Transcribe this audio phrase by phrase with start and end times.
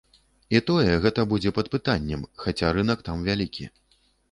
[0.55, 3.71] І тое, гэта будзе пад пытаннем, хаця рынак там вялікі.